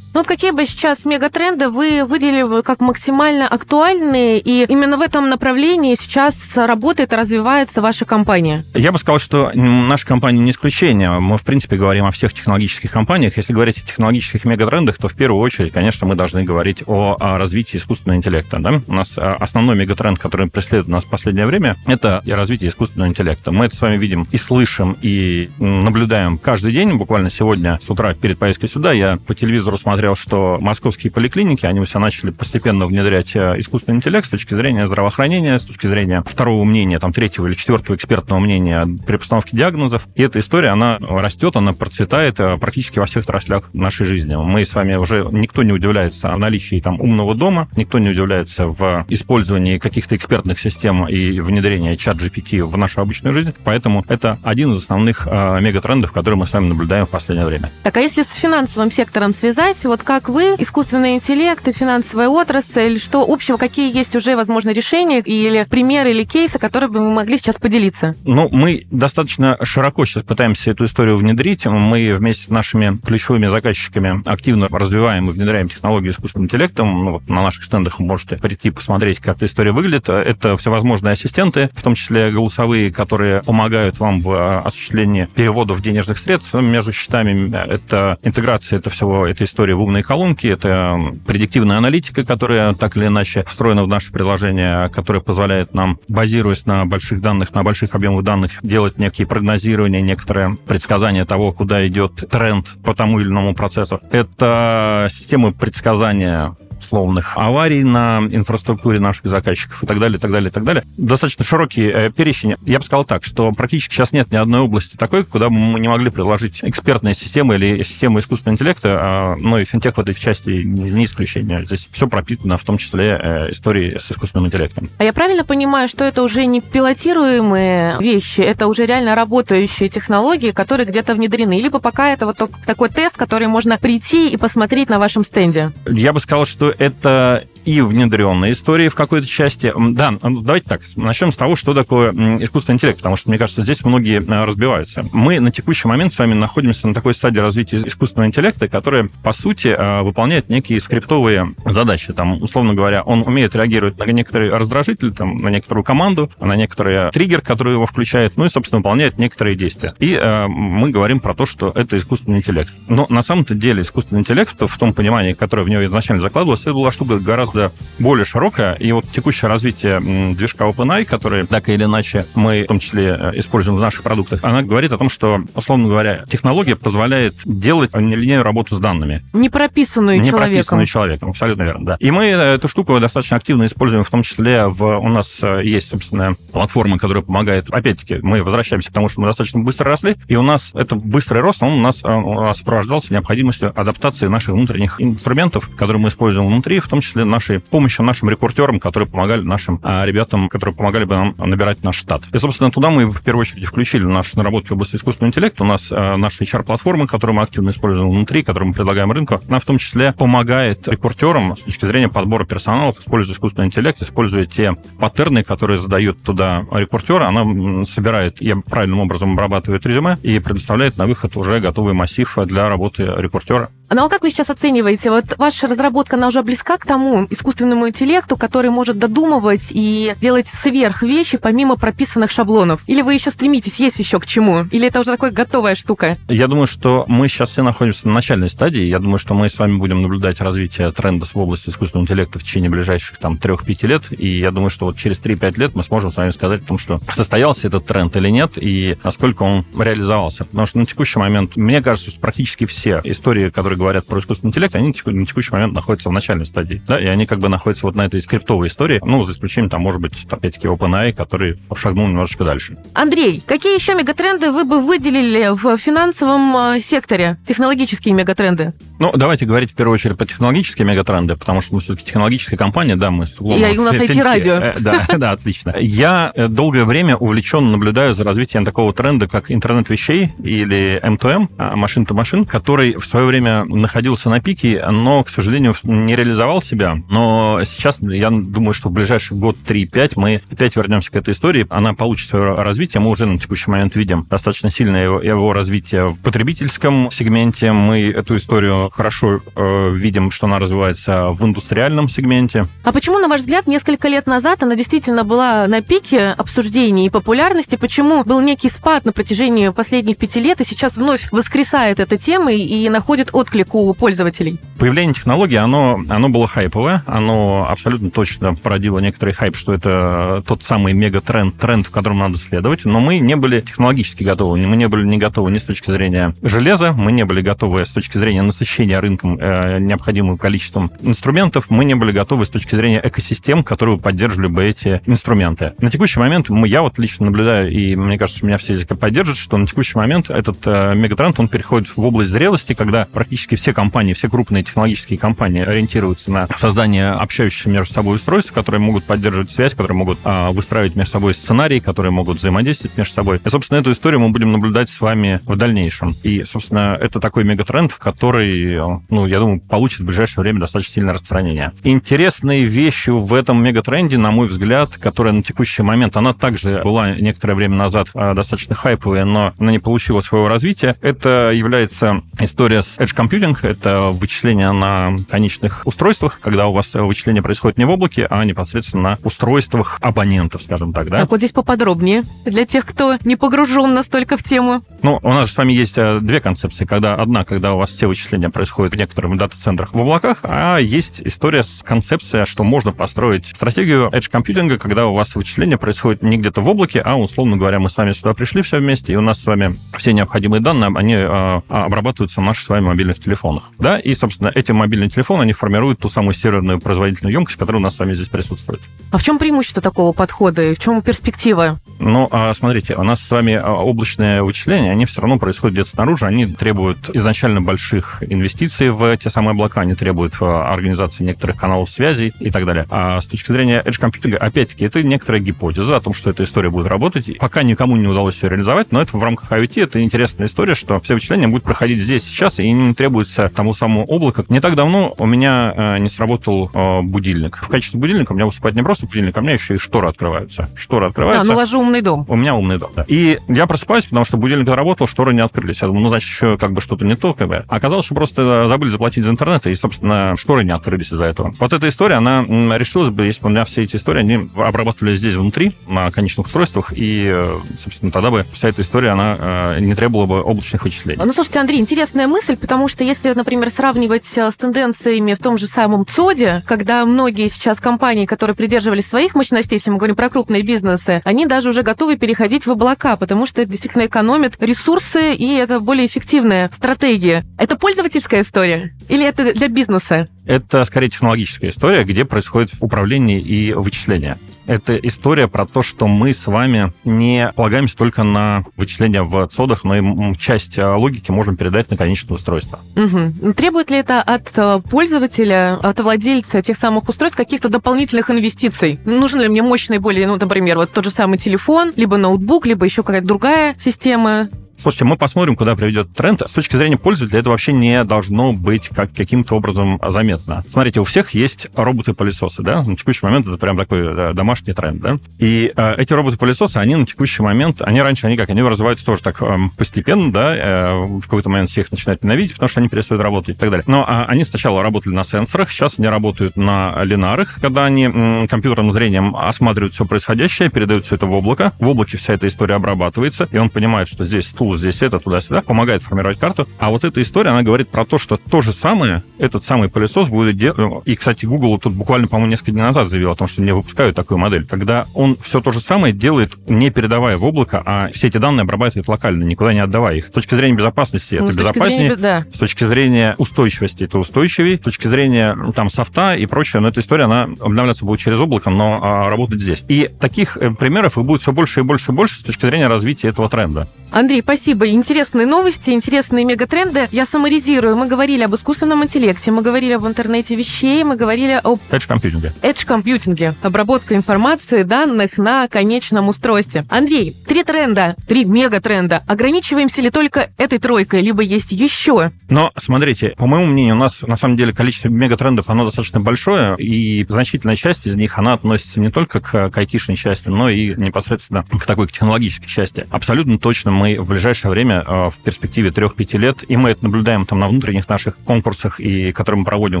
Ну 0.14 0.20
вот 0.20 0.26
какие 0.26 0.50
бы 0.50 0.66
сейчас 0.66 1.06
мегатренды 1.06 1.70
вы 1.70 2.04
выделили 2.04 2.60
как 2.60 2.80
максимально 2.80 3.48
актуальные, 3.48 4.40
и 4.40 4.64
именно 4.64 4.98
в 4.98 5.00
этом 5.00 5.30
направлении 5.30 5.94
сейчас 5.94 6.36
работает 6.54 7.14
и 7.14 7.16
развивается 7.16 7.80
ваша 7.80 8.04
компания? 8.04 8.62
Я 8.74 8.92
бы 8.92 8.98
сказал, 8.98 9.18
что 9.18 9.50
наша 9.54 10.04
компания 10.04 10.38
не 10.38 10.50
исключение. 10.50 11.18
Мы, 11.18 11.38
в 11.38 11.42
принципе, 11.42 11.76
говорим 11.76 12.04
о 12.04 12.10
всех 12.10 12.34
технологических 12.34 12.92
компаниях. 12.92 13.38
Если 13.38 13.54
говорить 13.54 13.78
о 13.78 13.86
технологических 13.86 14.44
мегатрендах, 14.44 14.98
то 14.98 15.08
в 15.08 15.14
первую 15.14 15.40
очередь, 15.40 15.72
конечно, 15.72 16.06
мы 16.06 16.14
должны 16.14 16.44
говорить 16.44 16.82
о, 16.86 17.16
развитии 17.38 17.78
искусственного 17.78 18.18
интеллекта. 18.18 18.58
Да? 18.58 18.82
У 18.86 18.92
нас 18.92 19.14
а, 19.16 19.36
основной 19.40 19.76
мегатренд, 19.76 20.18
который 20.18 20.50
преследует 20.50 20.88
нас 20.88 21.04
в 21.04 21.08
последнее 21.08 21.46
время, 21.46 21.76
это 21.86 22.22
развитие 22.26 22.68
искусственного 22.68 23.08
интеллекта. 23.08 23.50
Мы 23.50 23.64
это 23.64 23.76
с 23.76 23.80
вами 23.80 23.96
видим 23.96 24.28
и 24.30 24.36
слышим, 24.36 24.94
и 25.00 25.48
наблюдаем 25.58 26.36
каждый 26.36 26.74
день. 26.74 26.92
Буквально 26.98 27.30
сегодня 27.30 27.80
с 27.82 27.88
утра 27.88 28.12
перед 28.12 28.38
поездкой 28.38 28.68
сюда 28.68 28.92
я 28.92 29.16
по 29.26 29.34
телевизору 29.34 29.78
смотрел 29.78 30.01
смотрел, 30.02 30.16
что 30.16 30.58
московские 30.60 31.12
поликлиники, 31.12 31.64
они 31.64 31.84
все 31.84 32.00
начали 32.00 32.30
постепенно 32.30 32.86
внедрять 32.86 33.36
э, 33.36 33.54
искусственный 33.58 33.98
интеллект 33.98 34.26
с 34.26 34.30
точки 34.30 34.54
зрения 34.54 34.88
здравоохранения, 34.88 35.56
с 35.56 35.62
точки 35.62 35.86
зрения 35.86 36.24
второго 36.26 36.64
мнения, 36.64 36.98
там, 36.98 37.12
третьего 37.12 37.46
или 37.46 37.54
четвертого 37.54 37.94
экспертного 37.94 38.40
мнения 38.40 38.88
при 39.06 39.16
постановке 39.16 39.56
диагнозов. 39.56 40.08
И 40.16 40.22
эта 40.22 40.40
история, 40.40 40.70
она 40.70 40.98
растет, 40.98 41.54
она 41.54 41.72
процветает 41.72 42.40
э, 42.40 42.56
практически 42.58 42.98
во 42.98 43.06
всех 43.06 43.22
отраслях 43.22 43.70
нашей 43.72 44.04
жизни. 44.04 44.34
Мы 44.34 44.64
с 44.64 44.74
вами 44.74 44.96
уже, 44.96 45.24
никто 45.30 45.62
не 45.62 45.72
удивляется 45.72 46.32
о 46.32 46.36
наличии 46.36 46.80
там 46.80 47.00
умного 47.00 47.36
дома, 47.36 47.68
никто 47.76 48.00
не 48.00 48.08
удивляется 48.08 48.66
в 48.66 49.06
использовании 49.08 49.78
каких-то 49.78 50.16
экспертных 50.16 50.58
систем 50.58 51.06
и 51.06 51.38
внедрении 51.38 51.94
чат 51.94 52.16
GPT 52.16 52.64
в 52.64 52.76
нашу 52.76 53.02
обычную 53.02 53.34
жизнь. 53.34 53.54
Поэтому 53.62 54.04
это 54.08 54.38
один 54.42 54.72
из 54.72 54.82
основных 54.82 55.28
э, 55.30 55.60
мегатрендов, 55.60 56.10
которые 56.10 56.38
мы 56.38 56.48
с 56.48 56.52
вами 56.52 56.70
наблюдаем 56.70 57.06
в 57.06 57.10
последнее 57.10 57.46
время. 57.46 57.70
Так, 57.84 57.96
а 57.96 58.00
если 58.00 58.22
с 58.24 58.32
финансовым 58.32 58.90
сектором 58.90 59.32
связать, 59.32 59.76
вот 59.92 60.04
как 60.04 60.30
вы, 60.30 60.54
искусственный 60.56 61.16
интеллект 61.16 61.68
и 61.68 61.70
финансовая 61.70 62.30
отрасль, 62.30 62.98
что 62.98 63.26
общего, 63.28 63.58
какие 63.58 63.94
есть 63.94 64.16
уже, 64.16 64.36
возможно, 64.36 64.70
решения 64.70 65.18
или 65.18 65.66
примеры 65.68 66.12
или 66.12 66.24
кейсы, 66.24 66.58
которые 66.58 66.88
бы 66.88 67.00
мы 67.00 67.10
могли 67.10 67.36
сейчас 67.36 67.56
поделиться? 67.56 68.14
Ну, 68.24 68.48
мы 68.50 68.86
достаточно 68.90 69.58
широко 69.64 70.06
сейчас 70.06 70.22
пытаемся 70.22 70.70
эту 70.70 70.86
историю 70.86 71.18
внедрить. 71.18 71.66
Мы 71.66 72.14
вместе 72.14 72.46
с 72.46 72.48
нашими 72.48 72.98
ключевыми 73.04 73.48
заказчиками 73.48 74.22
активно 74.24 74.68
развиваем 74.70 75.28
и 75.28 75.32
внедряем 75.34 75.68
технологию 75.68 76.12
искусственного 76.12 76.46
интеллекта. 76.46 76.84
Ну, 76.84 77.12
вот 77.12 77.28
на 77.28 77.42
наших 77.42 77.64
стендах 77.64 78.00
вы 78.00 78.06
можете 78.06 78.36
прийти 78.36 78.70
посмотреть, 78.70 79.18
как 79.18 79.36
эта 79.36 79.44
история 79.44 79.72
выглядит. 79.72 80.08
Это 80.08 80.56
всевозможные 80.56 81.12
ассистенты, 81.12 81.68
в 81.74 81.82
том 81.82 81.96
числе 81.96 82.30
голосовые, 82.30 82.90
которые 82.90 83.42
помогают 83.42 84.00
вам 84.00 84.22
в 84.22 84.62
осуществлении 84.62 85.28
переводов 85.34 85.82
денежных 85.82 86.16
средств 86.16 86.54
между 86.54 86.92
счетами. 86.92 87.54
Это 87.54 88.16
интеграция 88.22 88.78
это 88.78 88.88
всего 88.88 89.26
этой 89.26 89.44
истории 89.44 89.81
умные 89.82 90.02
колонки, 90.02 90.46
это 90.46 90.98
предиктивная 91.26 91.78
аналитика, 91.78 92.24
которая 92.24 92.74
так 92.74 92.96
или 92.96 93.06
иначе 93.06 93.44
встроена 93.46 93.84
в 93.84 93.88
наше 93.88 94.12
приложение, 94.12 94.88
которая 94.88 95.20
позволяет 95.22 95.74
нам, 95.74 95.98
базируясь 96.08 96.66
на 96.66 96.84
больших 96.86 97.20
данных, 97.20 97.54
на 97.54 97.62
больших 97.62 97.94
объемах 97.94 98.24
данных, 98.24 98.52
делать 98.62 98.98
некие 98.98 99.26
прогнозирования, 99.26 100.00
некоторые 100.00 100.56
предсказания 100.66 101.24
того, 101.24 101.52
куда 101.52 101.86
идет 101.86 102.28
тренд 102.30 102.66
по 102.84 102.94
тому 102.94 103.20
или 103.20 103.28
иному 103.28 103.54
процессу. 103.54 104.00
Это 104.10 105.08
системы 105.10 105.52
предсказания 105.52 106.54
условных 106.92 107.38
аварий 107.38 107.84
на 107.84 108.20
инфраструктуре 108.30 109.00
наших 109.00 109.24
заказчиков 109.26 109.82
и 109.82 109.86
так 109.86 109.98
далее, 109.98 110.18
и 110.18 110.20
так 110.20 110.30
далее, 110.30 110.50
и 110.50 110.52
так 110.52 110.62
далее. 110.62 110.84
Достаточно 110.98 111.42
широкий 111.42 111.86
э, 111.86 112.10
перечень. 112.10 112.54
Я 112.66 112.78
бы 112.78 112.84
сказал 112.84 113.06
так, 113.06 113.24
что 113.24 113.50
практически 113.52 113.94
сейчас 113.94 114.12
нет 114.12 114.30
ни 114.30 114.36
одной 114.36 114.60
области 114.60 114.96
такой, 114.96 115.24
куда 115.24 115.48
бы 115.48 115.54
мы 115.54 115.80
не 115.80 115.88
могли 115.88 116.10
приложить 116.10 116.60
экспертные 116.62 117.14
системы 117.14 117.54
или 117.54 117.82
системы 117.82 118.20
искусственного 118.20 118.56
интеллекта, 118.56 118.98
а, 119.00 119.36
ну 119.36 119.58
и 119.58 119.64
финтех 119.64 119.96
в 119.96 120.00
этой 120.00 120.14
части 120.14 120.50
не 120.50 121.06
исключение. 121.06 121.64
Здесь 121.64 121.88
все 121.90 122.06
пропитано, 122.08 122.58
в 122.58 122.64
том 122.64 122.76
числе 122.76 123.18
э, 123.22 123.52
историей 123.52 123.98
с 123.98 124.10
искусственным 124.10 124.48
интеллектом. 124.48 124.88
А 124.98 125.04
я 125.04 125.14
правильно 125.14 125.44
понимаю, 125.44 125.88
что 125.88 126.04
это 126.04 126.22
уже 126.22 126.44
не 126.44 126.60
пилотируемые 126.60 127.96
вещи, 128.00 128.42
это 128.42 128.66
уже 128.66 128.84
реально 128.84 129.14
работающие 129.14 129.88
технологии, 129.88 130.50
которые 130.50 130.86
где-то 130.86 131.14
внедрены? 131.14 131.58
Либо 131.58 131.78
пока 131.78 132.10
это 132.10 132.26
вот 132.26 132.36
такой 132.66 132.90
тест, 132.90 133.16
который 133.16 133.46
можно 133.46 133.78
прийти 133.78 134.28
и 134.28 134.36
посмотреть 134.36 134.90
на 134.90 134.98
вашем 134.98 135.24
стенде? 135.24 135.72
Я 135.86 136.12
бы 136.12 136.20
сказал, 136.20 136.44
что 136.44 136.74
Это 136.82 137.44
и 137.64 137.80
внедренные 137.80 138.52
истории 138.52 138.88
в 138.88 138.94
какой-то 138.94 139.26
части. 139.26 139.72
Да, 139.76 140.12
давайте 140.22 140.68
так, 140.68 140.82
начнем 140.96 141.32
с 141.32 141.36
того, 141.36 141.56
что 141.56 141.74
такое 141.74 142.12
искусственный 142.42 142.76
интеллект, 142.76 142.98
потому 142.98 143.16
что, 143.16 143.28
мне 143.30 143.38
кажется, 143.38 143.62
здесь 143.62 143.84
многие 143.84 144.20
э, 144.20 144.44
разбиваются. 144.44 145.04
Мы 145.12 145.40
на 145.40 145.50
текущий 145.50 145.88
момент 145.88 146.12
с 146.12 146.18
вами 146.18 146.34
находимся 146.34 146.88
на 146.88 146.94
такой 146.94 147.14
стадии 147.14 147.38
развития 147.38 147.82
искусственного 147.84 148.28
интеллекта, 148.28 148.68
которая, 148.68 149.08
по 149.22 149.32
сути, 149.32 149.68
э, 149.68 150.02
выполняет 150.02 150.48
некие 150.48 150.80
скриптовые 150.80 151.54
задачи. 151.64 152.12
Там, 152.12 152.42
условно 152.42 152.74
говоря, 152.74 153.02
он 153.02 153.22
умеет 153.22 153.54
реагировать 153.54 153.98
на 153.98 154.04
некоторые 154.04 154.50
раздражители, 154.50 155.10
там, 155.10 155.36
на 155.36 155.48
некоторую 155.48 155.84
команду, 155.84 156.30
на 156.40 156.56
некоторые 156.56 157.10
триггер, 157.10 157.40
который 157.40 157.74
его 157.74 157.86
включает, 157.86 158.36
ну 158.36 158.44
и, 158.44 158.48
собственно, 158.48 158.78
выполняет 158.78 159.18
некоторые 159.18 159.56
действия. 159.56 159.94
И 159.98 160.18
э, 160.20 160.46
мы 160.48 160.90
говорим 160.90 161.20
про 161.20 161.34
то, 161.34 161.46
что 161.46 161.72
это 161.74 161.98
искусственный 161.98 162.38
интеллект. 162.38 162.72
Но 162.88 163.06
на 163.08 163.22
самом-то 163.22 163.54
деле 163.54 163.82
искусственный 163.82 164.20
интеллект 164.20 164.56
в 164.58 164.78
том 164.78 164.92
понимании, 164.92 165.32
которое 165.32 165.62
в 165.62 165.68
него 165.68 165.84
изначально 165.84 166.22
закладывалось, 166.22 166.62
это 166.62 166.72
была 166.72 166.90
штука 166.90 167.18
гораздо 167.18 167.51
гораздо 167.52 167.72
более 167.98 168.24
широкая. 168.24 168.74
И 168.74 168.92
вот 168.92 169.04
текущее 169.10 169.48
развитие 169.48 170.00
движка 170.34 170.64
OpenAI, 170.64 171.04
который 171.04 171.46
так 171.46 171.68
или 171.68 171.84
иначе 171.84 172.26
мы 172.34 172.64
в 172.64 172.66
том 172.66 172.80
числе 172.80 173.16
э, 173.18 173.32
используем 173.36 173.76
в 173.76 173.80
наших 173.80 174.02
продуктах, 174.02 174.40
она 174.42 174.62
говорит 174.62 174.92
о 174.92 174.98
том, 174.98 175.10
что, 175.10 175.42
условно 175.54 175.88
говоря, 175.88 176.24
технология 176.28 176.76
позволяет 176.76 177.34
делать 177.44 177.94
нелинейную 177.94 178.42
работу 178.42 178.74
с 178.74 178.78
данными. 178.78 179.24
Не 179.32 179.50
прописанную 179.50 180.20
не 180.20 180.28
человеком. 180.28 180.50
Не 180.50 180.54
прописанную 180.54 180.86
человеком, 180.86 181.28
абсолютно 181.30 181.62
верно, 181.62 181.84
да. 181.84 181.96
И 182.00 182.10
мы 182.10 182.26
эту 182.26 182.68
штуку 182.68 182.98
достаточно 182.98 183.36
активно 183.36 183.66
используем, 183.66 184.04
в 184.04 184.10
том 184.10 184.22
числе 184.22 184.66
в... 184.66 184.98
У 184.98 185.08
нас 185.08 185.38
э, 185.42 185.62
есть, 185.64 185.90
собственно, 185.90 186.34
платформа, 186.52 186.98
которая 186.98 187.22
помогает... 187.22 187.68
Опять-таки, 187.70 188.18
мы 188.22 188.42
возвращаемся 188.42 188.90
к 188.90 188.94
тому, 188.94 189.08
что 189.08 189.20
мы 189.20 189.26
достаточно 189.26 189.60
быстро 189.60 189.90
росли, 189.90 190.16
и 190.28 190.36
у 190.36 190.42
нас 190.42 190.70
это 190.74 190.96
быстрый 190.96 191.40
рост, 191.40 191.62
он 191.62 191.72
у 191.72 191.80
нас 191.80 192.00
э, 192.02 192.52
сопровождался 192.56 193.12
необходимостью 193.12 193.72
адаптации 193.78 194.26
наших 194.26 194.54
внутренних 194.54 195.00
инструментов, 195.00 195.68
которые 195.76 196.00
мы 196.00 196.08
используем 196.08 196.46
внутри, 196.46 196.80
в 196.80 196.88
том 196.88 197.00
числе 197.00 197.24
нашей 197.42 197.58
помощью 197.58 198.04
нашим 198.04 198.30
рекрутерам, 198.30 198.78
которые 198.78 199.08
помогали 199.08 199.42
нашим 199.42 199.80
а, 199.82 200.06
ребятам, 200.06 200.48
которые 200.48 200.76
помогали 200.76 201.04
бы 201.04 201.16
нам 201.16 201.34
набирать 201.38 201.82
наш 201.82 201.96
штат. 201.96 202.22
И, 202.32 202.38
собственно, 202.38 202.70
туда 202.70 202.90
мы 202.90 203.06
в 203.06 203.20
первую 203.20 203.42
очередь 203.42 203.64
включили 203.64 204.04
наши 204.04 204.36
наработки 204.36 204.68
в 204.68 204.74
области 204.74 204.94
искусственного 204.94 205.30
интеллекта. 205.30 205.64
У 205.64 205.66
нас 205.66 205.88
а, 205.90 206.16
наша 206.16 206.44
HR-платформа, 206.44 207.08
которую 207.08 207.36
мы 207.36 207.42
активно 207.42 207.70
используем 207.70 208.10
внутри, 208.10 208.44
которую 208.44 208.68
мы 208.68 208.74
предлагаем 208.74 209.10
рынку, 209.10 209.40
она 209.48 209.58
в 209.58 209.64
том 209.64 209.78
числе 209.78 210.12
помогает 210.12 210.86
рекрутерам 210.86 211.56
с 211.56 211.60
точки 211.60 211.84
зрения 211.84 212.08
подбора 212.08 212.44
персоналов, 212.44 213.00
используя 213.00 213.34
искусственный 213.34 213.66
интеллект, 213.66 214.00
используя 214.00 214.46
те 214.46 214.76
паттерны, 215.00 215.42
которые 215.42 215.80
задают 215.80 216.22
туда 216.22 216.64
рекрутеры, 216.70 217.24
она 217.24 217.84
собирает 217.86 218.40
и 218.40 218.54
правильным 218.54 219.00
образом 219.00 219.32
обрабатывает 219.32 219.84
резюме 219.84 220.16
и 220.22 220.38
предоставляет 220.38 220.96
на 220.96 221.06
выход 221.06 221.36
уже 221.36 221.58
готовый 221.58 221.94
массив 221.94 222.32
для 222.46 222.68
работы 222.68 223.02
рекрутера. 223.02 223.70
Ну 223.94 224.06
а 224.06 224.08
как 224.08 224.22
вы 224.22 224.30
сейчас 224.30 224.48
оцениваете? 224.48 225.10
Вот 225.10 225.36
ваша 225.36 225.66
разработка, 225.66 226.16
она 226.16 226.28
уже 226.28 226.42
близка 226.42 226.78
к 226.78 226.86
тому 226.86 227.26
искусственному 227.28 227.88
интеллекту, 227.88 228.38
который 228.38 228.70
может 228.70 228.98
додумывать 228.98 229.68
и 229.68 230.14
делать 230.18 230.46
сверх 230.48 231.02
вещи 231.02 231.36
помимо 231.36 231.76
прописанных 231.76 232.30
шаблонов? 232.30 232.80
Или 232.86 233.02
вы 233.02 233.12
еще 233.12 233.30
стремитесь, 233.30 233.76
есть 233.76 233.98
еще 233.98 234.18
к 234.18 234.26
чему? 234.26 234.64
Или 234.70 234.88
это 234.88 235.00
уже 235.00 235.10
такая 235.10 235.30
готовая 235.30 235.74
штука? 235.74 236.16
Я 236.28 236.48
думаю, 236.48 236.66
что 236.66 237.04
мы 237.06 237.28
сейчас 237.28 237.50
все 237.50 237.62
находимся 237.62 238.08
на 238.08 238.14
начальной 238.14 238.48
стадии. 238.48 238.82
Я 238.82 238.98
думаю, 238.98 239.18
что 239.18 239.34
мы 239.34 239.50
с 239.50 239.58
вами 239.58 239.76
будем 239.76 240.00
наблюдать 240.00 240.40
развитие 240.40 240.90
тренда 240.92 241.26
в 241.26 241.36
области 241.36 241.68
искусственного 241.68 242.04
интеллекта 242.04 242.38
в 242.38 242.44
течение 242.44 242.70
ближайших 242.70 243.18
там 243.18 243.34
3-5 243.34 243.86
лет. 243.86 244.04
И 244.10 244.38
я 244.38 244.52
думаю, 244.52 244.70
что 244.70 244.86
вот 244.86 244.96
через 244.96 245.20
3-5 245.20 245.58
лет 245.58 245.74
мы 245.74 245.82
сможем 245.82 246.12
с 246.12 246.16
вами 246.16 246.30
сказать 246.30 246.62
о 246.62 246.64
том, 246.64 246.78
что 246.78 246.98
состоялся 247.12 247.66
этот 247.66 247.86
тренд 247.86 248.16
или 248.16 248.30
нет, 248.30 248.52
и 248.56 248.96
насколько 249.04 249.42
он 249.42 249.66
реализовался. 249.78 250.46
Потому 250.46 250.66
что 250.66 250.78
на 250.78 250.86
текущий 250.86 251.18
момент, 251.18 251.56
мне 251.56 251.82
кажется, 251.82 252.10
что 252.10 252.20
практически 252.20 252.64
все 252.64 253.02
истории, 253.04 253.50
которые 253.50 253.81
говорят 253.82 254.06
про 254.06 254.20
искусственный 254.20 254.50
интеллект, 254.50 254.74
они 254.74 254.94
на 255.04 255.26
текущий 255.26 255.52
момент 255.52 255.74
находятся 255.74 256.08
в 256.08 256.12
начальной 256.12 256.46
стадии. 256.46 256.80
Да, 256.86 257.00
и 257.00 257.06
они 257.06 257.26
как 257.26 257.40
бы 257.40 257.48
находятся 257.48 257.86
вот 257.86 257.94
на 257.94 258.06
этой 258.06 258.22
скриптовой 258.22 258.68
истории, 258.68 259.00
ну, 259.04 259.24
за 259.24 259.32
исключением, 259.32 259.70
там, 259.70 259.82
может 259.82 260.00
быть, 260.00 260.24
опять-таки, 260.30 260.68
OpenAI, 260.68 261.12
который 261.12 261.58
шагнул 261.74 262.06
немножечко 262.06 262.44
дальше. 262.44 262.78
Андрей, 262.94 263.42
какие 263.44 263.74
еще 263.74 263.94
мегатренды 263.94 264.52
вы 264.52 264.64
бы 264.64 264.80
выделили 264.80 265.48
в 265.50 265.76
финансовом 265.76 266.56
э, 266.56 266.80
секторе, 266.80 267.38
технологические 267.46 268.14
мегатренды? 268.14 268.72
Ну, 269.02 269.10
давайте 269.16 269.46
говорить 269.46 269.72
в 269.72 269.74
первую 269.74 269.94
очередь 269.94 270.16
про 270.16 270.26
технологические 270.26 270.86
мегатренды, 270.86 271.34
потому 271.34 271.60
что 271.60 271.74
мы 271.74 271.80
все-таки 271.80 272.06
технологическая 272.06 272.56
компания, 272.56 272.94
да, 272.94 273.10
мы 273.10 273.26
с 273.26 273.40
углом... 273.40 273.58
Я, 273.58 273.72
у 273.72 273.82
нас 273.84 273.96
IT-радио. 273.96 274.74
Да, 274.78 275.06
да, 275.18 275.32
отлично. 275.32 275.74
Я 275.76 276.30
э, 276.36 276.46
долгое 276.46 276.84
время 276.84 277.16
увлеченно 277.16 277.72
наблюдаю 277.72 278.14
за 278.14 278.22
развитием 278.22 278.64
такого 278.64 278.92
тренда, 278.92 279.26
как 279.26 279.50
интернет 279.50 279.90
вещей 279.90 280.30
или 280.40 281.00
M2M, 281.02 281.48
а, 281.58 281.74
машин-то-машин, 281.74 282.44
который 282.44 282.94
в 282.94 283.04
свое 283.04 283.26
время 283.26 283.64
находился 283.64 284.30
на 284.30 284.40
пике, 284.40 284.86
но, 284.88 285.24
к 285.24 285.30
сожалению, 285.30 285.74
не 285.82 286.14
реализовал 286.14 286.62
себя. 286.62 287.02
Но 287.10 287.60
сейчас, 287.64 287.98
я 288.00 288.30
думаю, 288.30 288.72
что 288.72 288.88
в 288.88 288.92
ближайший 288.92 289.36
год 289.36 289.56
3-5 289.66 290.12
мы 290.14 290.42
опять 290.48 290.76
вернемся 290.76 291.10
к 291.10 291.16
этой 291.16 291.34
истории. 291.34 291.66
Она 291.70 291.94
получит 291.94 292.30
свое 292.30 292.54
развитие. 292.54 293.00
Мы 293.00 293.10
уже 293.10 293.26
на 293.26 293.40
текущий 293.40 293.68
момент 293.68 293.96
видим 293.96 294.26
достаточно 294.30 294.70
сильное 294.70 295.02
его, 295.02 295.20
его 295.20 295.52
развитие 295.52 296.06
в 296.06 296.20
потребительском 296.20 297.10
сегменте. 297.10 297.72
Мы 297.72 298.12
эту 298.12 298.36
историю 298.36 298.91
хорошо 298.92 299.40
э, 299.56 299.90
видим, 299.90 300.30
что 300.30 300.46
она 300.46 300.58
развивается 300.58 301.28
в 301.28 301.44
индустриальном 301.44 302.08
сегменте. 302.08 302.66
А 302.84 302.92
почему, 302.92 303.18
на 303.18 303.28
ваш 303.28 303.40
взгляд, 303.40 303.66
несколько 303.66 304.08
лет 304.08 304.26
назад 304.26 304.62
она 304.62 304.76
действительно 304.76 305.24
была 305.24 305.66
на 305.66 305.82
пике 305.82 306.34
обсуждений 306.36 307.06
и 307.06 307.10
популярности? 307.10 307.76
Почему 307.76 308.24
был 308.24 308.40
некий 308.40 308.68
спад 308.68 309.04
на 309.04 309.12
протяжении 309.12 309.68
последних 309.70 310.16
пяти 310.16 310.40
лет, 310.40 310.60
и 310.60 310.64
сейчас 310.64 310.96
вновь 310.96 311.28
воскресает 311.32 312.00
эта 312.00 312.18
тема 312.18 312.52
и 312.52 312.88
находит 312.88 313.30
отклик 313.32 313.74
у 313.74 313.94
пользователей? 313.94 314.58
Появление 314.78 315.14
технологии, 315.14 315.56
оно, 315.56 316.00
оно 316.08 316.28
было 316.28 316.46
хайповое, 316.46 317.02
оно 317.06 317.66
абсолютно 317.68 318.10
точно 318.10 318.54
породило 318.54 318.98
некоторый 318.98 319.32
хайп, 319.32 319.56
что 319.56 319.72
это 319.72 320.42
тот 320.46 320.62
самый 320.64 320.92
мегатренд, 320.92 321.56
тренд, 321.56 321.86
в 321.86 321.90
котором 321.90 322.18
надо 322.18 322.36
следовать, 322.36 322.84
но 322.84 323.00
мы 323.00 323.18
не 323.18 323.36
были 323.36 323.60
технологически 323.60 324.24
готовы, 324.24 324.58
мы 324.58 324.76
не 324.76 324.88
были 324.88 325.06
не 325.06 325.18
готовы 325.18 325.50
ни 325.50 325.58
с 325.58 325.64
точки 325.64 325.90
зрения 325.90 326.34
железа, 326.42 326.92
мы 326.92 327.12
не 327.12 327.24
были 327.24 327.40
готовы 327.42 327.86
с 327.86 327.90
точки 327.90 328.18
зрения 328.18 328.42
насыщения 328.42 328.81
рынком 328.90 329.38
э, 329.38 329.78
необходимым 329.78 330.38
количеством 330.38 330.90
инструментов, 331.00 331.70
мы 331.70 331.84
не 331.84 331.94
были 331.94 332.12
готовы 332.12 332.46
с 332.46 332.50
точки 332.50 332.74
зрения 332.74 333.00
экосистем, 333.02 333.62
которые 333.62 333.98
поддерживали 333.98 334.48
бы 334.48 334.64
эти 334.64 335.00
инструменты. 335.06 335.74
На 335.78 335.90
текущий 335.90 336.18
момент 336.18 336.48
мы, 336.48 336.68
я 336.68 336.82
вот 336.82 336.98
лично 336.98 337.26
наблюдаю, 337.26 337.70
и 337.70 337.94
мне 337.96 338.18
кажется, 338.18 338.44
меня 338.44 338.58
все 338.58 338.84
поддержат, 338.86 339.36
что 339.36 339.56
на 339.56 339.66
текущий 339.66 339.96
момент 339.96 340.30
этот 340.30 340.58
э, 340.64 340.94
мегатренд, 340.94 341.38
он 341.38 341.48
переходит 341.48 341.96
в 341.96 342.00
область 342.00 342.30
зрелости, 342.30 342.74
когда 342.74 343.06
практически 343.12 343.54
все 343.54 343.72
компании, 343.72 344.12
все 344.12 344.28
крупные 344.28 344.64
технологические 344.64 345.18
компании 345.18 345.62
ориентируются 345.62 346.30
на 346.30 346.48
создание 346.56 347.10
общающихся 347.10 347.68
между 347.68 347.94
собой 347.94 348.16
устройств, 348.16 348.52
которые 348.52 348.80
могут 348.80 349.04
поддерживать 349.04 349.50
связь, 349.50 349.72
которые 349.72 349.96
могут 349.96 350.18
а, 350.24 350.50
выстраивать 350.52 350.96
между 350.96 351.12
собой 351.12 351.34
сценарии, 351.34 351.80
которые 351.80 352.12
могут 352.12 352.38
взаимодействовать 352.38 352.96
между 352.96 353.14
собой. 353.14 353.40
И, 353.44 353.48
собственно, 353.48 353.78
эту 353.78 353.90
историю 353.90 354.20
мы 354.20 354.30
будем 354.30 354.52
наблюдать 354.52 354.90
с 354.90 355.00
вами 355.00 355.40
в 355.44 355.56
дальнейшем. 355.56 356.12
И, 356.22 356.44
собственно, 356.44 356.96
это 357.00 357.20
такой 357.20 357.44
мегатренд, 357.44 357.92
который, 357.94 358.61
ну, 359.10 359.26
я 359.26 359.38
думаю, 359.38 359.60
получит 359.60 360.00
в 360.00 360.04
ближайшее 360.04 360.42
время 360.42 360.60
достаточно 360.60 360.94
сильное 360.94 361.14
распространение. 361.14 361.72
Интересные 361.84 362.64
вещи 362.64 363.10
в 363.10 363.32
этом 363.34 363.62
мегатренде, 363.62 364.18
на 364.18 364.30
мой 364.30 364.48
взгляд, 364.48 364.96
которая 364.96 365.32
на 365.32 365.42
текущий 365.42 365.82
момент, 365.82 366.16
она 366.16 366.32
также 366.34 366.80
была 366.82 367.12
некоторое 367.12 367.54
время 367.54 367.76
назад 367.76 368.08
а, 368.14 368.34
достаточно 368.34 368.74
хайповая, 368.74 369.24
но 369.24 369.52
она 369.58 369.72
не 369.72 369.78
получила 369.78 370.20
своего 370.20 370.48
развития. 370.48 370.96
Это 371.00 371.52
является 371.54 372.22
история 372.38 372.82
с 372.82 372.96
Edge 372.98 373.14
Computing, 373.16 373.56
это 373.62 374.08
вычисление 374.12 374.72
на 374.72 375.16
конечных 375.30 375.82
устройствах, 375.84 376.40
когда 376.40 376.66
у 376.66 376.72
вас 376.72 376.92
вычисление 376.94 377.42
происходит 377.42 377.78
не 377.78 377.84
в 377.84 377.90
облаке, 377.90 378.26
а 378.28 378.44
непосредственно 378.44 379.02
на 379.02 379.18
устройствах 379.24 379.98
абонентов, 380.00 380.62
скажем 380.62 380.92
так, 380.92 381.08
да? 381.08 381.20
Так, 381.20 381.30
вот 381.30 381.38
здесь 381.38 381.52
поподробнее, 381.52 382.22
для 382.44 382.66
тех, 382.66 382.86
кто 382.86 383.16
не 383.24 383.36
погружен 383.36 383.94
настолько 383.94 384.36
в 384.36 384.42
тему. 384.42 384.82
Ну, 385.02 385.18
у 385.22 385.28
нас 385.28 385.48
же 385.48 385.54
с 385.54 385.56
вами 385.56 385.72
есть 385.72 385.94
э, 385.96 386.20
две 386.20 386.40
концепции. 386.40 386.84
Когда 386.84 387.14
одна, 387.14 387.44
когда 387.44 387.74
у 387.74 387.78
вас 387.78 387.90
все 387.90 388.06
вычисления 388.06 388.50
происходят 388.52 388.94
в 388.94 388.96
некоторых 388.96 389.36
дата-центрах 389.36 389.94
в 389.94 390.00
облаках, 390.00 390.38
а 390.42 390.78
есть 390.78 391.20
история 391.24 391.62
с 391.62 391.82
концепцией, 391.82 392.46
что 392.46 392.64
можно 392.64 392.92
построить 392.92 393.46
стратегию 393.48 394.08
edge 394.12 394.30
компьютинга, 394.30 394.78
когда 394.78 395.06
у 395.06 395.14
вас 395.14 395.34
вычисления 395.34 395.78
происходят 395.78 396.22
не 396.22 396.36
где-то 396.36 396.60
в 396.60 396.68
облаке, 396.68 397.00
а, 397.00 397.16
условно 397.16 397.56
говоря, 397.56 397.78
мы 397.78 397.90
с 397.90 397.96
вами 397.96 398.12
сюда 398.12 398.34
пришли 398.34 398.62
все 398.62 398.78
вместе, 398.78 399.12
и 399.12 399.16
у 399.16 399.20
нас 399.20 399.40
с 399.40 399.46
вами 399.46 399.76
все 399.96 400.12
необходимые 400.12 400.60
данные, 400.60 400.90
они 400.94 401.14
э, 401.14 401.60
обрабатываются 401.68 402.40
в 402.40 402.44
наших 402.44 402.66
с 402.66 402.68
вами 402.68 402.84
мобильных 402.84 403.20
телефонах. 403.20 403.64
Да, 403.78 403.98
и, 403.98 404.14
собственно, 404.14 404.50
эти 404.54 404.72
мобильные 404.72 405.10
телефоны, 405.10 405.42
они 405.42 405.52
формируют 405.52 406.00
ту 406.00 406.08
самую 406.08 406.34
серверную 406.34 406.80
производительную 406.80 407.32
емкость, 407.32 407.58
которая 407.58 407.80
у 407.80 407.82
нас 407.82 407.96
с 407.96 407.98
вами 407.98 408.14
здесь 408.14 408.28
присутствует. 408.28 408.80
А 409.10 409.18
в 409.18 409.22
чем 409.22 409.38
преимущество 409.38 409.82
такого 409.82 410.12
подхода 410.12 410.62
и 410.62 410.74
в 410.74 410.78
чем 410.78 411.02
перспектива? 411.02 411.80
Ну, 412.00 412.28
а, 412.30 412.54
смотрите, 412.54 412.94
у 412.94 413.02
нас 413.02 413.20
с 413.20 413.30
вами 413.30 413.56
облачное 413.56 414.42
вычисление, 414.42 414.92
они 414.92 415.06
все 415.06 415.20
равно 415.20 415.38
происходят 415.38 415.74
где-то 415.74 415.90
снаружи, 415.90 416.26
они 416.26 416.46
требуют 416.46 417.10
изначально 417.10 417.60
больших 417.60 418.22
инвестиций 418.22 418.41
в 418.48 419.16
те 419.16 419.30
самые 419.30 419.52
облака, 419.52 419.80
они 419.80 419.94
требуют 419.94 420.34
а, 420.40 420.72
организации 420.72 421.24
некоторых 421.24 421.56
каналов 421.56 421.90
связи 421.90 422.32
и 422.40 422.50
так 422.50 422.64
далее. 422.64 422.86
А 422.90 423.20
с 423.20 423.26
точки 423.26 423.52
зрения 423.52 423.82
edge 423.84 423.98
компьютинга, 423.98 424.38
опять-таки, 424.38 424.84
это 424.84 425.02
некоторая 425.02 425.40
гипотеза 425.40 425.96
о 425.96 426.00
том, 426.00 426.14
что 426.14 426.30
эта 426.30 426.44
история 426.44 426.70
будет 426.70 426.86
работать. 426.86 427.38
Пока 427.38 427.62
никому 427.62 427.96
не 427.96 428.06
удалось 428.06 428.36
все 428.36 428.48
реализовать, 428.48 428.92
но 428.92 429.02
это 429.02 429.16
в 429.16 429.22
рамках 429.22 429.50
IoT, 429.50 429.82
это 429.82 430.02
интересная 430.02 430.46
история, 430.46 430.74
что 430.74 431.00
все 431.00 431.14
вычисления 431.14 431.48
будут 431.48 431.64
проходить 431.64 432.02
здесь 432.02 432.24
сейчас 432.24 432.58
и 432.58 432.70
не 432.70 432.94
требуется 432.94 433.50
тому 433.54 433.74
самому 433.74 434.04
облаку. 434.04 434.44
Не 434.48 434.60
так 434.60 434.74
давно 434.74 435.14
у 435.18 435.26
меня 435.26 435.72
э, 435.74 435.98
не 435.98 436.08
сработал 436.08 436.70
э, 436.72 437.02
будильник. 437.02 437.56
В 437.56 437.68
качестве 437.68 438.00
будильника 438.00 438.32
у 438.32 438.34
меня 438.34 438.46
выступает 438.46 438.76
не 438.76 438.82
просто 438.82 439.06
будильник, 439.06 439.36
а 439.36 439.40
у 439.40 439.42
меня 439.42 439.54
еще 439.54 439.74
и 439.74 439.78
шторы 439.78 440.08
открываются. 440.08 440.68
Шторы 440.76 441.06
открываются. 441.06 441.42
Да, 441.42 441.46
ну 441.46 441.54
у 441.54 441.56
вас 441.56 441.70
же 441.70 441.78
умный 441.78 442.02
дом. 442.02 442.24
У 442.28 442.36
меня 442.36 442.54
умный 442.54 442.78
дом, 442.78 442.90
да. 442.96 443.04
И 443.08 443.38
я 443.48 443.66
просыпаюсь, 443.66 444.04
потому 444.04 444.24
что 444.24 444.36
будильник 444.36 444.68
работал, 444.68 445.06
шторы 445.06 445.34
не 445.34 445.40
открылись. 445.40 445.82
Я 445.82 445.88
думаю, 445.88 446.04
ну, 446.04 446.08
значит, 446.08 446.28
еще 446.28 446.58
как 446.58 446.72
бы 446.72 446.80
что-то 446.80 447.04
не 447.04 447.16
то, 447.16 447.34
как 447.34 447.48
бы. 447.48 447.64
Оказалось, 447.68 448.06
что 448.06 448.14
просто 448.14 448.31
забыли 448.36 448.90
заплатить 448.90 449.24
за 449.24 449.30
интернет, 449.30 449.66
и, 449.66 449.74
собственно, 449.74 450.34
шторы 450.36 450.64
не 450.64 450.72
открылись 450.72 451.12
из-за 451.12 451.24
этого. 451.24 451.52
Вот 451.58 451.72
эта 451.72 451.88
история, 451.88 452.16
она 452.16 452.44
решилась 452.78 453.10
бы, 453.10 453.26
если 453.26 453.42
бы 453.42 453.48
у 453.48 453.50
меня 453.50 453.64
все 453.64 453.82
эти 453.82 453.96
истории, 453.96 454.20
они 454.20 454.50
обрабатывались 454.56 455.18
здесь 455.18 455.34
внутри, 455.34 455.72
на 455.86 456.10
конечных 456.10 456.46
устройствах, 456.46 456.92
и, 456.96 457.30
э, 457.32 457.58
собственно, 457.82 458.10
тогда 458.12 458.30
бы 458.30 458.46
вся 458.52 458.68
эта 458.68 458.82
история, 458.82 459.10
она 459.10 459.36
э, 459.38 459.80
не 459.80 459.94
требовала 459.94 460.26
бы 460.26 460.42
облачных 460.42 460.84
вычислений. 460.84 461.22
Ну, 461.24 461.32
слушайте, 461.32 461.60
Андрей, 461.60 461.80
интересная 461.80 462.26
мысль, 462.26 462.56
потому 462.56 462.88
что 462.88 463.04
если, 463.04 463.32
например, 463.32 463.70
сравнивать 463.70 464.26
э, 464.36 464.50
с 464.50 464.56
тенденциями 464.56 465.34
в 465.34 465.38
том 465.38 465.58
же 465.58 465.66
самом 465.66 466.06
ЦОДе, 466.06 466.62
когда 466.66 467.04
многие 467.04 467.48
сейчас 467.48 467.80
компании, 467.80 468.26
которые 468.26 468.56
придерживались 468.56 469.06
своих 469.06 469.34
мощностей, 469.34 469.76
если 469.76 469.90
мы 469.90 469.96
говорим 469.96 470.16
про 470.16 470.28
крупные 470.30 470.62
бизнесы, 470.62 471.22
они 471.24 471.46
даже 471.46 471.70
уже 471.70 471.82
готовы 471.82 472.16
переходить 472.16 472.66
в 472.66 472.70
облака, 472.70 473.16
потому 473.16 473.46
что 473.46 473.62
это 473.62 473.70
действительно 473.70 474.06
экономит 474.06 474.54
ресурсы, 474.60 475.34
и 475.34 475.54
это 475.54 475.80
более 475.80 476.06
эффективная 476.06 476.70
стратегия. 476.72 477.44
Это 477.58 477.76
пользовательская 478.22 478.40
история? 478.42 478.92
Или 479.08 479.26
это 479.26 479.52
для 479.54 479.68
бизнеса? 479.68 480.28
Это 480.46 480.84
скорее 480.84 481.08
технологическая 481.08 481.68
история, 481.68 482.04
где 482.04 482.24
происходит 482.24 482.70
управление 482.80 483.38
и 483.40 483.72
вычисление. 483.72 484.38
Это 484.66 484.96
история 484.96 485.48
про 485.48 485.66
то, 485.66 485.82
что 485.82 486.06
мы 486.06 486.32
с 486.32 486.46
вами 486.46 486.92
не 487.04 487.50
полагаемся 487.56 487.96
только 487.96 488.22
на 488.22 488.64
вычисления 488.76 489.24
в 489.24 489.48
цодах, 489.48 489.82
но 489.82 489.96
и 489.96 490.36
часть 490.36 490.78
э, 490.78 490.86
логики 490.86 491.32
можем 491.32 491.56
передать 491.56 491.90
на 491.90 491.96
конечное 491.96 492.36
устройство. 492.36 492.78
Угу. 492.94 493.54
Требует 493.54 493.90
ли 493.90 493.98
это 493.98 494.22
от 494.22 494.52
э, 494.56 494.80
пользователя, 494.88 495.80
от 495.82 495.98
владельца 495.98 496.62
тех 496.62 496.76
самых 496.76 497.08
устройств 497.08 497.36
каких-то 497.36 497.68
дополнительных 497.68 498.30
инвестиций? 498.30 499.00
Нужен 499.04 499.40
ли 499.40 499.48
мне 499.48 499.62
мощный 499.62 499.98
более, 499.98 500.28
ну, 500.28 500.36
например, 500.36 500.76
вот 500.76 500.92
тот 500.92 501.04
же 501.04 501.10
самый 501.10 501.38
телефон, 501.38 501.92
либо 501.96 502.16
ноутбук, 502.16 502.64
либо 502.64 502.84
еще 502.84 503.02
какая-то 503.02 503.26
другая 503.26 503.74
система? 503.80 504.48
Слушайте, 504.82 505.04
мы 505.04 505.16
посмотрим, 505.16 505.54
куда 505.54 505.76
приведет 505.76 506.12
тренд. 506.12 506.42
С 506.44 506.50
точки 506.50 506.74
зрения 506.74 506.96
пользователя 506.96 507.38
это 507.38 507.50
вообще 507.50 507.72
не 507.72 508.02
должно 508.02 508.52
быть 508.52 508.88
как 508.88 509.14
каким-то 509.14 509.54
образом 509.54 510.00
заметно. 510.04 510.64
Смотрите, 510.68 510.98
у 510.98 511.04
всех 511.04 511.34
есть 511.34 511.68
роботы-пылесосы, 511.76 512.62
да? 512.62 512.82
На 512.82 512.96
текущий 512.96 513.24
момент 513.24 513.46
это 513.46 513.58
прям 513.58 513.78
такой 513.78 514.02
да, 514.02 514.32
домашний 514.32 514.72
тренд, 514.72 515.00
да? 515.00 515.18
И 515.38 515.70
э, 515.76 515.94
эти 515.98 516.12
роботы-пылесосы, 516.12 516.78
они 516.78 516.96
на 516.96 517.06
текущий 517.06 517.42
момент, 517.42 517.80
они 517.80 518.02
раньше, 518.02 518.26
они 518.26 518.36
как, 518.36 518.50
они 518.50 518.60
развиваются 518.60 519.06
тоже 519.06 519.22
так 519.22 519.40
э, 519.40 519.56
постепенно, 519.76 520.32
да? 520.32 520.56
Э, 520.56 520.96
в 520.96 521.22
какой-то 521.22 521.48
момент 521.48 521.70
всех 521.70 521.92
начинают 521.92 522.24
ненавидеть, 522.24 522.54
потому 522.54 522.68
что 522.68 522.80
они 522.80 522.88
перестают 522.88 523.22
работать 523.22 523.54
и 523.54 523.58
так 523.60 523.70
далее. 523.70 523.84
Но 523.86 524.02
э, 524.02 524.24
они 524.26 524.42
сначала 524.42 524.82
работали 524.82 525.14
на 525.14 525.22
сенсорах, 525.22 525.70
сейчас 525.70 525.94
они 525.98 526.08
работают 526.08 526.56
на 526.56 527.04
линарах, 527.04 527.56
когда 527.60 527.84
они 527.84 528.10
э, 528.12 528.48
компьютерным 528.48 528.92
зрением 528.92 529.36
осматривают 529.36 529.94
все 529.94 530.06
происходящее, 530.06 530.70
передают 530.70 531.06
все 531.06 531.14
это 531.14 531.26
в 531.26 531.32
облако. 531.34 531.72
В 531.78 531.86
облаке 531.86 532.16
вся 532.16 532.32
эта 532.32 532.48
история 532.48 532.74
обрабатывается, 532.74 533.46
и 533.52 533.58
он 533.58 533.70
понимает, 533.70 534.08
что 534.08 534.24
здесь 534.24 534.46
стул 534.46 534.71
здесь 534.76 535.02
это, 535.02 535.18
туда-сюда, 535.18 535.62
помогает 535.62 536.02
формировать 536.02 536.38
карту. 536.38 536.66
А 536.78 536.90
вот 536.90 537.04
эта 537.04 537.20
история, 537.22 537.50
она 537.50 537.62
говорит 537.62 537.88
про 537.88 538.04
то, 538.04 538.18
что 538.18 538.36
то 538.36 538.60
же 538.60 538.72
самое 538.72 539.22
этот 539.38 539.64
самый 539.64 539.88
пылесос 539.88 540.28
будет 540.28 540.56
делать. 540.56 541.02
И, 541.04 541.16
кстати, 541.16 541.46
Google 541.46 541.78
тут 541.78 541.94
буквально, 541.94 542.28
по-моему, 542.28 542.50
несколько 542.50 542.72
дней 542.72 542.82
назад 542.82 543.08
заявил 543.08 543.32
о 543.32 543.36
том, 543.36 543.48
что 543.48 543.62
не 543.62 543.72
выпускают 543.72 544.16
такую 544.16 544.38
модель. 544.38 544.66
Когда 544.66 545.04
он 545.14 545.36
все 545.36 545.60
то 545.60 545.70
же 545.70 545.80
самое 545.80 546.12
делает, 546.12 546.52
не 546.68 546.90
передавая 546.90 547.36
в 547.36 547.44
облако, 547.44 547.82
а 547.84 548.08
все 548.12 548.28
эти 548.28 548.38
данные 548.38 548.62
обрабатывает 548.62 549.08
локально, 549.08 549.44
никуда 549.44 549.72
не 549.72 549.80
отдавая 549.80 550.16
их. 550.16 550.26
С 550.28 550.30
точки 550.30 550.54
зрения 550.54 550.76
безопасности 550.76 551.36
ну, 551.36 551.48
это 551.48 551.58
безопаснее. 551.58 552.10
Зрения, 552.10 552.16
да. 552.16 552.46
С 552.54 552.58
точки 552.58 552.84
зрения 552.84 553.34
устойчивости 553.38 554.04
это 554.04 554.18
устойчивее. 554.18 554.76
С 554.76 554.80
точки 554.80 555.08
зрения 555.08 555.56
там 555.74 555.90
софта 555.90 556.34
и 556.34 556.46
прочее, 556.46 556.80
но 556.80 556.88
эта 556.88 557.00
история, 557.00 557.24
она 557.24 557.48
обновляться 557.60 558.04
будет 558.04 558.20
через 558.20 558.38
облако, 558.38 558.70
но 558.70 558.98
а, 559.02 559.28
работать 559.28 559.60
здесь. 559.60 559.82
И 559.88 560.08
таких 560.20 560.56
э, 560.56 560.70
примеров 560.70 561.18
и 561.18 561.22
будет 561.22 561.42
все 561.42 561.52
больше 561.52 561.80
и 561.80 561.82
больше 561.82 562.12
и 562.12 562.14
больше 562.14 562.40
с 562.40 562.42
точки 562.42 562.66
зрения 562.66 562.88
развития 562.88 563.28
этого 563.28 563.48
тренда. 563.48 563.88
Андрей, 564.12 564.42
спасибо. 564.42 564.86
Интересные 564.88 565.46
новости, 565.46 565.90
интересные 565.90 566.44
мегатренды. 566.44 567.08
Я 567.12 567.24
саморизирую. 567.24 567.96
Мы 567.96 568.06
говорили 568.06 568.42
об 568.42 568.54
искусственном 568.54 569.02
интеллекте, 569.02 569.50
мы 569.50 569.62
говорили 569.62 569.92
об 569.92 570.06
интернете 570.06 570.54
вещей, 570.54 571.02
мы 571.02 571.16
говорили 571.16 571.58
об... 571.64 571.80
Edge-компьютинге. 571.90 572.52
Edge-компьютинге. 572.60 573.54
Обработка 573.62 574.14
информации, 574.14 574.82
данных 574.82 575.38
на 575.38 575.66
конечном 575.66 576.28
устройстве. 576.28 576.84
Андрей, 576.90 577.32
три 577.48 577.64
тренда, 577.64 578.14
три 578.28 578.44
мегатренда. 578.44 579.22
Ограничиваемся 579.26 580.02
ли 580.02 580.10
только 580.10 580.50
этой 580.58 580.78
тройкой, 580.78 581.22
либо 581.22 581.42
есть 581.42 581.72
еще? 581.72 582.32
Но, 582.50 582.70
смотрите, 582.76 583.34
по 583.38 583.46
моему 583.46 583.66
мнению, 583.66 583.94
у 583.94 583.98
нас 583.98 584.20
на 584.20 584.36
самом 584.36 584.58
деле 584.58 584.74
количество 584.74 585.08
мегатрендов, 585.08 585.70
оно 585.70 585.86
достаточно 585.86 586.20
большое, 586.20 586.76
и 586.76 587.24
значительная 587.24 587.76
часть 587.76 588.06
из 588.06 588.14
них, 588.14 588.38
она 588.38 588.52
относится 588.52 589.00
не 589.00 589.10
только 589.10 589.40
к, 589.40 589.70
к 589.70 589.78
айтишной 589.78 590.18
части, 590.18 590.48
но 590.48 590.68
и 590.68 590.94
непосредственно 590.96 591.64
к 591.64 591.86
такой 591.86 592.08
к 592.08 592.12
технологической 592.12 592.68
части. 592.68 593.06
Абсолютно 593.10 593.58
точно 593.58 594.01
мы 594.02 594.16
в 594.20 594.26
ближайшее 594.26 594.72
время, 594.72 595.04
э, 595.06 595.30
в 595.30 595.34
перспективе 595.44 595.90
3-5 595.90 596.36
лет, 596.36 596.64
и 596.66 596.76
мы 596.76 596.90
это 596.90 597.04
наблюдаем 597.04 597.46
там 597.46 597.60
на 597.60 597.68
внутренних 597.68 598.08
наших 598.08 598.36
конкурсах, 598.38 598.98
и 598.98 599.30
которые 599.30 599.60
мы 599.60 599.64
проводим 599.64 600.00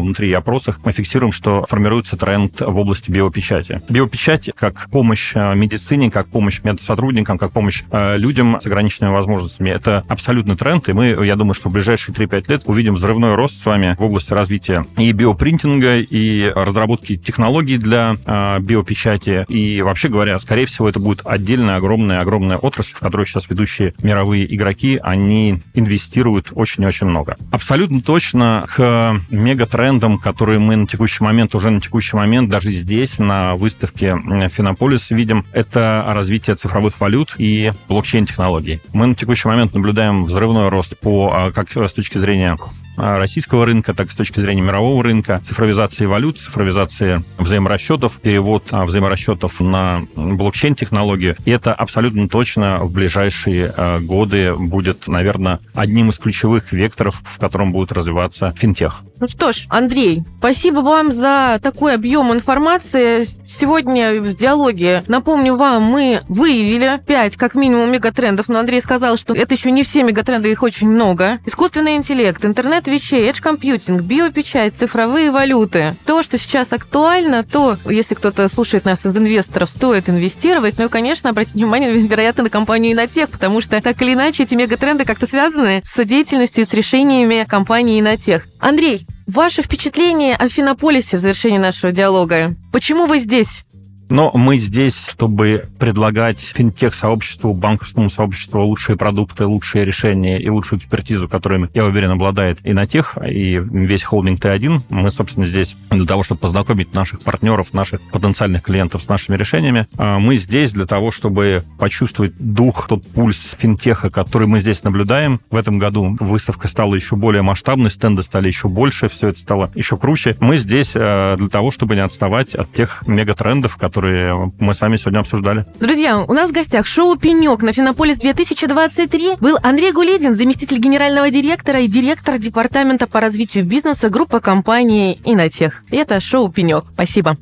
внутри 0.00 0.32
опросах, 0.32 0.80
мы 0.84 0.90
фиксируем, 0.90 1.30
что 1.30 1.64
формируется 1.68 2.16
тренд 2.16 2.60
в 2.60 2.78
области 2.80 3.12
биопечати. 3.12 3.80
Биопечать 3.88 4.50
как 4.56 4.88
помощь 4.90 5.30
э, 5.36 5.54
медицине, 5.54 6.10
как 6.10 6.26
помощь 6.26 6.62
медсотрудникам, 6.64 7.38
как 7.38 7.52
помощь 7.52 7.84
э, 7.92 8.16
людям 8.16 8.58
с 8.60 8.66
ограниченными 8.66 9.12
возможностями. 9.12 9.70
Это 9.70 10.04
абсолютный 10.08 10.56
тренд, 10.56 10.88
и 10.88 10.92
мы, 10.92 11.24
я 11.24 11.36
думаю, 11.36 11.54
что 11.54 11.68
в 11.68 11.72
ближайшие 11.72 12.12
3-5 12.12 12.44
лет 12.48 12.62
увидим 12.64 12.94
взрывной 12.94 13.36
рост 13.36 13.62
с 13.62 13.66
вами 13.66 13.94
в 14.00 14.02
области 14.02 14.32
развития 14.32 14.84
и 14.96 15.12
биопринтинга, 15.12 15.98
и 15.98 16.50
разработки 16.52 17.16
технологий 17.16 17.78
для 17.78 18.16
биопечати. 18.58 19.44
И 19.48 19.80
вообще 19.80 20.08
говоря, 20.08 20.40
скорее 20.40 20.66
всего, 20.66 20.88
это 20.88 20.98
будет 20.98 21.20
отдельная 21.24 21.76
огромная-огромная 21.76 22.56
отрасль, 22.56 22.94
в 22.94 22.98
которой 22.98 23.26
сейчас 23.26 23.48
ведущие 23.48 23.91
мировые 24.02 24.52
игроки, 24.54 24.98
они 25.02 25.60
инвестируют 25.74 26.48
очень 26.52 26.84
и 26.84 26.86
очень 26.86 27.06
много. 27.06 27.36
Абсолютно 27.50 28.02
точно 28.02 28.64
к 28.68 29.20
мегатрендам, 29.30 30.18
которые 30.18 30.58
мы 30.58 30.76
на 30.76 30.86
текущий 30.86 31.24
момент, 31.24 31.54
уже 31.54 31.70
на 31.70 31.80
текущий 31.80 32.16
момент, 32.16 32.50
даже 32.50 32.70
здесь, 32.70 33.18
на 33.18 33.54
выставке 33.56 34.16
Финополис 34.48 35.10
видим, 35.10 35.44
это 35.52 36.04
развитие 36.08 36.56
цифровых 36.56 37.00
валют 37.00 37.34
и 37.38 37.72
блокчейн-технологий. 37.88 38.80
Мы 38.92 39.06
на 39.06 39.14
текущий 39.14 39.48
момент 39.48 39.74
наблюдаем 39.74 40.24
взрывной 40.24 40.68
рост 40.68 40.98
по, 40.98 41.30
а, 41.32 41.50
как 41.52 41.70
с 41.72 41.92
точки 41.92 42.18
зрения 42.18 42.56
российского 42.96 43.64
рынка, 43.66 43.94
так 43.94 44.08
и 44.08 44.10
с 44.10 44.14
точки 44.14 44.40
зрения 44.40 44.62
мирового 44.62 45.02
рынка, 45.02 45.40
цифровизации 45.44 46.06
валют, 46.06 46.38
цифровизации 46.38 47.22
взаиморасчетов, 47.38 48.20
перевод 48.20 48.64
а, 48.70 48.84
взаиморасчетов 48.84 49.60
на 49.60 50.02
блокчейн-технологию. 50.14 51.36
И 51.44 51.50
это 51.50 51.72
абсолютно 51.74 52.28
точно 52.28 52.78
в 52.78 52.92
ближайшие 52.92 53.72
а, 53.76 53.98
годы 54.00 54.54
будет, 54.54 55.06
наверное, 55.08 55.60
одним 55.74 56.10
из 56.10 56.18
ключевых 56.18 56.72
векторов, 56.72 57.22
в 57.24 57.38
котором 57.38 57.72
будет 57.72 57.92
развиваться 57.92 58.52
финтех. 58.56 59.02
Ну 59.22 59.28
что 59.28 59.52
ж, 59.52 59.66
Андрей, 59.68 60.24
спасибо 60.38 60.80
вам 60.80 61.12
за 61.12 61.60
такой 61.62 61.94
объем 61.94 62.32
информации. 62.32 63.28
Сегодня 63.46 64.20
в 64.20 64.34
диалоге, 64.34 65.04
напомню 65.06 65.54
вам, 65.54 65.84
мы 65.84 66.22
выявили 66.28 67.00
5 67.06 67.36
как 67.36 67.54
минимум 67.54 67.92
мегатрендов, 67.92 68.48
но 68.48 68.58
Андрей 68.58 68.80
сказал, 68.80 69.16
что 69.16 69.32
это 69.32 69.54
еще 69.54 69.70
не 69.70 69.84
все 69.84 70.02
мегатренды, 70.02 70.50
их 70.50 70.64
очень 70.64 70.88
много. 70.88 71.38
Искусственный 71.46 71.94
интеллект, 71.94 72.44
интернет 72.44 72.88
вещей, 72.88 73.30
edge-компьютинг, 73.30 74.02
биопечать, 74.02 74.74
цифровые 74.74 75.30
валюты. 75.30 75.94
То, 76.04 76.24
что 76.24 76.36
сейчас 76.36 76.72
актуально, 76.72 77.44
то, 77.44 77.76
если 77.84 78.16
кто-то 78.16 78.48
слушает 78.48 78.86
нас 78.86 79.06
из 79.06 79.16
инвесторов, 79.16 79.70
стоит 79.70 80.08
инвестировать. 80.08 80.78
Ну 80.78 80.86
и, 80.86 80.88
конечно, 80.88 81.30
обратить 81.30 81.54
внимание, 81.54 81.92
вероятно, 82.08 82.42
на 82.42 82.50
компанию 82.50 82.92
Инотех, 82.92 83.30
потому 83.30 83.60
что 83.60 83.80
так 83.80 84.02
или 84.02 84.14
иначе 84.14 84.42
эти 84.42 84.56
мегатренды 84.56 85.04
как-то 85.04 85.28
связаны 85.28 85.80
с 85.84 86.04
деятельностью, 86.04 86.64
с 86.64 86.72
решениями 86.72 87.46
компании 87.48 88.00
Инотех. 88.00 88.46
Андрей, 88.58 89.06
Ваше 89.26 89.62
впечатление 89.62 90.34
о 90.34 90.48
Финополисе 90.48 91.16
в 91.16 91.20
завершении 91.20 91.58
нашего 91.58 91.92
диалога. 91.92 92.54
Почему 92.72 93.06
вы 93.06 93.18
здесь? 93.18 93.64
Но 94.08 94.30
мы 94.34 94.56
здесь, 94.56 94.96
чтобы 94.96 95.64
предлагать 95.78 96.38
финтех-сообществу, 96.38 97.54
банковскому 97.54 98.10
сообществу 98.10 98.62
лучшие 98.62 98.96
продукты, 98.96 99.46
лучшие 99.46 99.84
решения 99.84 100.38
и 100.40 100.48
лучшую 100.48 100.80
экспертизу, 100.80 101.28
которыми, 101.28 101.68
я 101.74 101.84
уверен, 101.84 102.10
обладает 102.10 102.58
и 102.64 102.72
на 102.72 102.86
тех, 102.86 103.16
и 103.26 103.58
весь 103.58 104.02
холдинг 104.02 104.40
Т1. 104.40 104.80
Мы, 104.90 105.10
собственно, 105.10 105.46
здесь 105.46 105.76
для 105.90 106.06
того, 106.06 106.22
чтобы 106.22 106.40
познакомить 106.40 106.92
наших 106.92 107.20
партнеров, 107.20 107.72
наших 107.72 108.00
потенциальных 108.10 108.62
клиентов 108.62 109.02
с 109.02 109.08
нашими 109.08 109.36
решениями. 109.36 109.86
А 109.96 110.18
мы 110.18 110.36
здесь 110.36 110.72
для 110.72 110.86
того, 110.86 111.10
чтобы 111.10 111.62
почувствовать 111.78 112.34
дух, 112.38 112.86
тот 112.88 113.06
пульс 113.06 113.54
финтеха, 113.58 114.10
который 114.10 114.46
мы 114.46 114.60
здесь 114.60 114.82
наблюдаем. 114.82 115.40
В 115.50 115.56
этом 115.56 115.78
году 115.78 116.16
выставка 116.20 116.68
стала 116.68 116.94
еще 116.94 117.16
более 117.16 117.42
масштабной, 117.42 117.90
стенды 117.90 118.22
стали 118.22 118.48
еще 118.48 118.68
больше, 118.68 119.08
все 119.08 119.28
это 119.28 119.38
стало 119.38 119.70
еще 119.74 119.96
круче. 119.96 120.36
Мы 120.40 120.58
здесь 120.58 120.92
э, 120.94 121.36
для 121.38 121.48
того, 121.48 121.70
чтобы 121.70 121.94
не 121.94 122.00
отставать 122.02 122.54
от 122.54 122.72
тех 122.72 123.04
мегатрендов, 123.06 123.76
которые 123.76 124.01
которые 124.02 124.52
мы 124.58 124.74
с 124.74 124.80
вами 124.80 124.96
сегодня 124.96 125.20
обсуждали. 125.20 125.64
Друзья, 125.78 126.18
у 126.18 126.32
нас 126.32 126.50
в 126.50 126.52
гостях 126.52 126.86
шоу 126.86 127.16
«Пенек» 127.16 127.62
на 127.62 127.72
Финополис 127.72 128.18
2023 128.18 129.36
был 129.40 129.56
Андрей 129.62 129.92
Гуледин, 129.92 130.34
заместитель 130.34 130.78
генерального 130.78 131.30
директора 131.30 131.78
и 131.80 131.86
директор 131.86 132.36
департамента 132.38 133.06
по 133.06 133.20
развитию 133.20 133.64
бизнеса 133.64 134.08
группы 134.08 134.40
компании 134.40 135.20
«Инотех». 135.24 135.84
И 135.92 135.96
это 135.96 136.18
шоу 136.18 136.50
«Пенек». 136.50 136.84
Спасибо. 136.92 137.36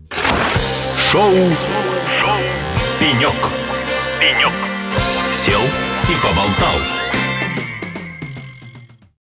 Шоу, 1.11 1.33
Шоу. 2.21 2.38
«Пенек». 2.99 3.33
«Пенек». 4.21 4.52
Сел 5.31 5.61
и 5.62 6.14
поболтал. 6.23 7.00